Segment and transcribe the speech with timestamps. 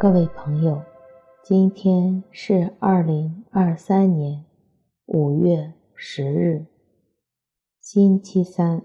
[0.00, 0.82] 各位朋友，
[1.42, 4.46] 今天是二零二三年
[5.04, 6.64] 五月十日，
[7.82, 8.80] 星期三。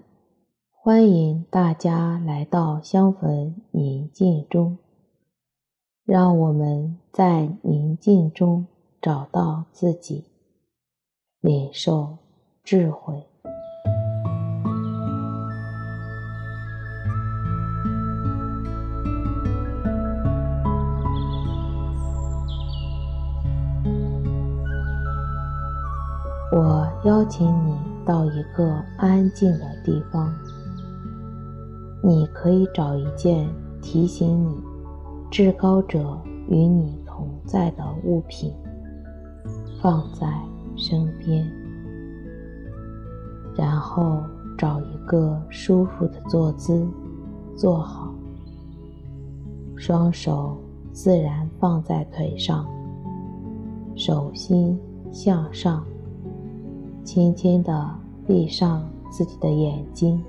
[0.70, 4.76] 欢迎大家来到香焚宁静中，
[6.04, 8.66] 让我们在宁静中
[9.00, 10.26] 找到自己，
[11.40, 12.18] 领受
[12.62, 13.24] 智慧。
[26.58, 30.32] 我邀请你到一个安静的地方。
[32.02, 33.46] 你可以找一件
[33.82, 34.56] 提醒你
[35.30, 36.18] 至高者
[36.48, 38.54] 与你同在的物品，
[39.82, 40.26] 放在
[40.76, 41.46] 身边，
[43.54, 44.22] 然后
[44.56, 46.88] 找一个舒服的坐姿，
[47.54, 48.14] 坐好，
[49.76, 50.56] 双手
[50.90, 52.66] 自然放在腿上，
[53.94, 54.80] 手心
[55.12, 55.84] 向上，
[57.06, 57.88] 轻轻地
[58.26, 60.20] 闭上自己的眼睛。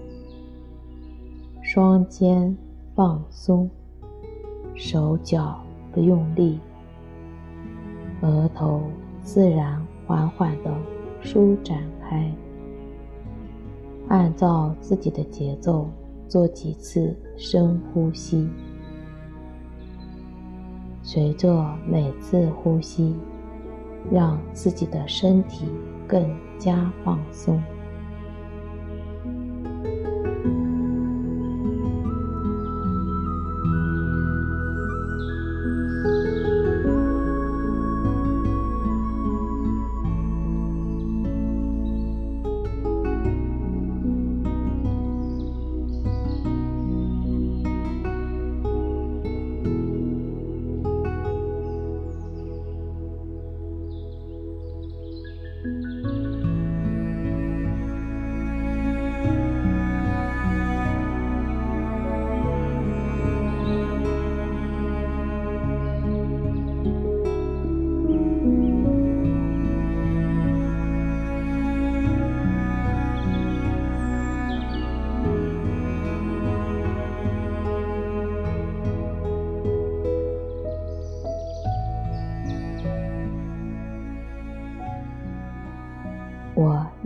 [1.63, 2.55] 双肩
[2.93, 3.67] 放松，
[4.75, 5.59] 手脚
[5.91, 6.59] 不用力，
[8.21, 8.83] 额头
[9.23, 10.71] 自然缓缓地
[11.19, 12.31] 舒展开。
[14.07, 15.89] 按照自己的节奏
[16.27, 18.47] 做几次深呼吸，
[21.01, 23.15] 随着每次呼吸，
[24.11, 25.65] 让自己的身体
[26.07, 27.61] 更加放松。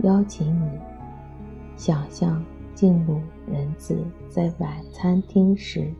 [0.02, 0.68] 邀请你
[1.76, 3.96] 想象进入人子
[4.28, 5.92] 在晚餐厅时，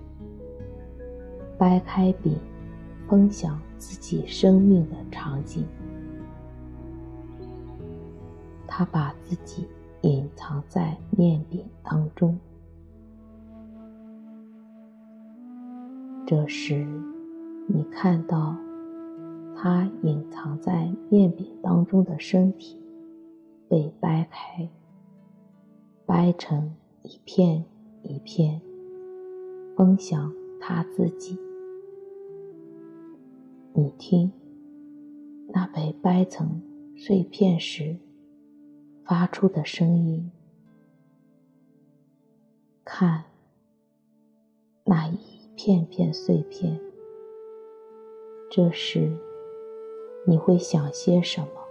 [1.57, 2.37] 掰开饼
[3.09, 5.65] 分享自己生命的场景。
[8.67, 9.69] 他把自己
[10.01, 12.37] 隐藏在面饼当中。
[16.27, 16.85] 这时，
[17.69, 18.57] 你看到
[19.55, 22.82] 他隐藏在面饼当中的身体。
[23.73, 24.69] 被掰开，
[26.05, 27.65] 掰成一片
[28.03, 28.61] 一片，
[29.75, 31.39] 分享他自己。
[33.73, 34.31] 你听，
[35.55, 36.61] 那被掰成
[36.99, 37.97] 碎片时
[39.07, 40.31] 发出的声音，
[42.85, 43.25] 看
[44.85, 45.17] 那一
[45.57, 46.79] 片片碎片。
[48.51, 49.17] 这时，
[50.27, 51.62] 你会想些什么？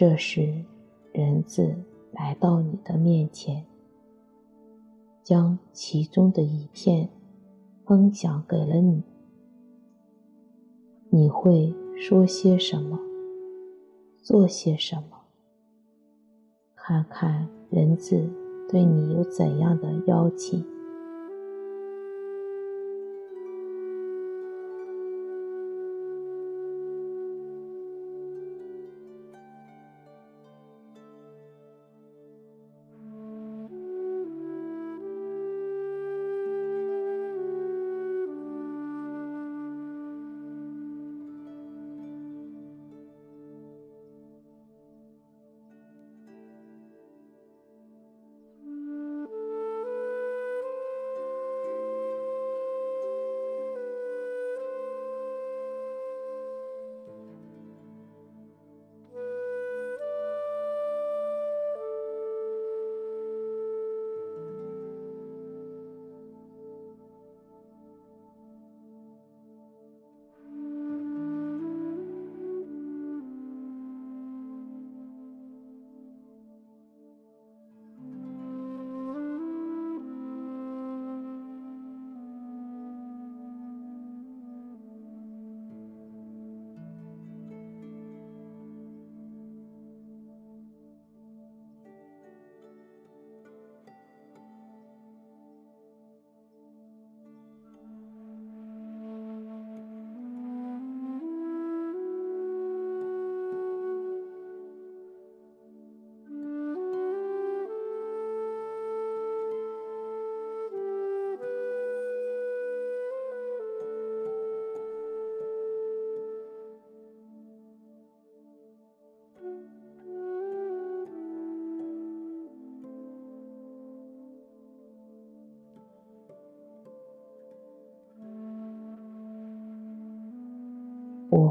[0.00, 0.64] 这时，
[1.12, 1.76] 人子
[2.12, 3.66] 来到你的面前，
[5.22, 7.10] 将其中的一片
[7.84, 9.02] 分享给了你。
[11.10, 12.98] 你会说些什么？
[14.22, 15.20] 做些什么？
[16.74, 18.26] 看看人子
[18.70, 20.64] 对你有怎样的邀请。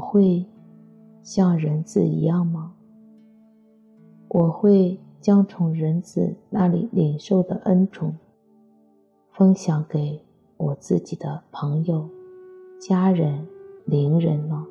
[0.00, 0.44] 会
[1.22, 2.72] 像人子一样吗？
[4.28, 8.16] 我会将从人子那里领受的恩宠
[9.32, 10.22] 分享给
[10.56, 12.08] 我自己的朋友、
[12.80, 13.46] 家人、
[13.84, 14.66] 邻人吗？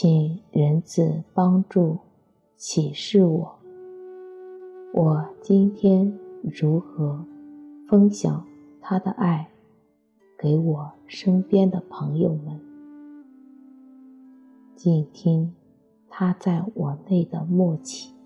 [0.00, 1.98] 请仁子帮助
[2.56, 3.58] 启示我，
[4.94, 7.24] 我今天如何
[7.88, 8.46] 分享
[8.80, 9.50] 他的爱
[10.38, 12.60] 给我身边的朋友们？
[14.76, 15.52] 静听
[16.08, 18.17] 他在我内的默契。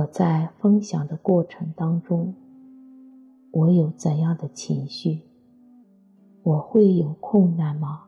[0.00, 2.34] 我在分享的过程当中，
[3.50, 5.20] 我有怎样的情绪？
[6.42, 8.04] 我会有困难吗？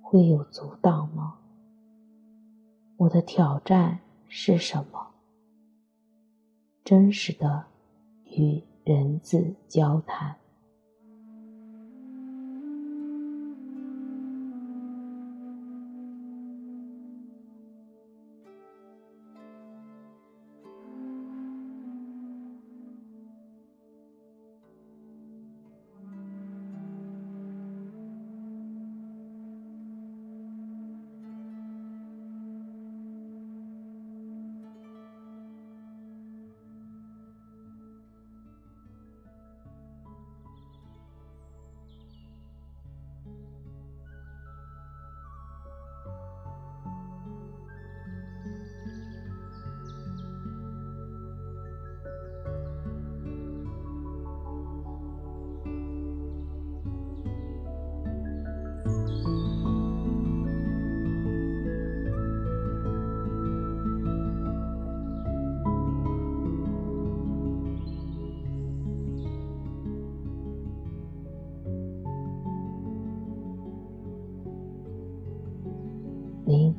[0.00, 1.34] 会有阻挡吗？
[2.96, 5.08] 我的挑战是什么？
[6.82, 7.66] 真实的
[8.24, 10.36] 与人字交谈。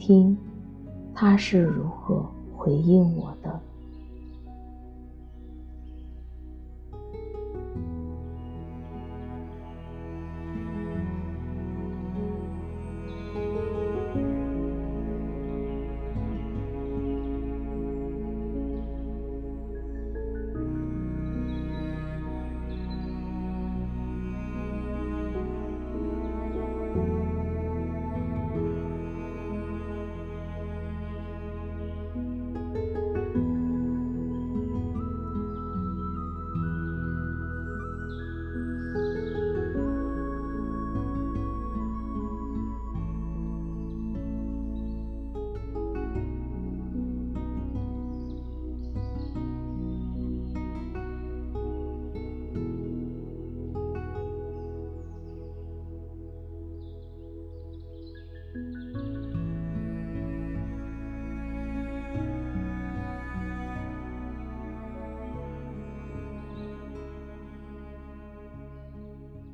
[0.05, 0.37] 听
[1.15, 3.42] 他是如何回应我的。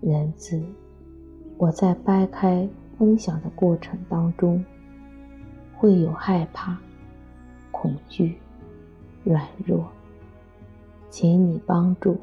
[0.09, 0.59] 人子，
[1.59, 4.65] 我在掰开分享的过程当中，
[5.77, 6.75] 会有害怕、
[7.69, 8.35] 恐惧、
[9.23, 9.87] 软弱，
[11.11, 12.17] 请你帮助，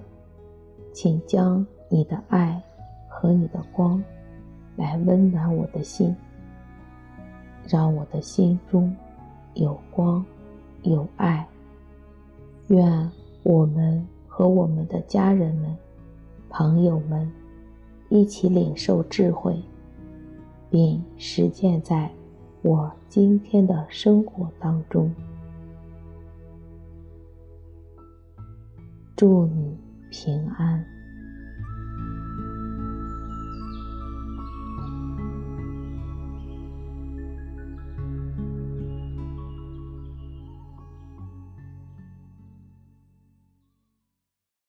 [0.92, 2.60] 请将你的爱
[3.08, 4.02] 和你的光
[4.74, 6.12] 来温暖我的心，
[7.68, 8.92] 让我的心中
[9.54, 10.26] 有光
[10.82, 11.46] 有爱。
[12.66, 13.08] 愿
[13.44, 15.72] 我们和我们的家人们、
[16.48, 17.30] 朋友们。
[18.08, 19.60] 一起领受智慧，
[20.70, 22.10] 并实践在
[22.62, 25.12] 我今天的生活当中。
[29.16, 29.76] 祝你
[30.10, 30.95] 平安。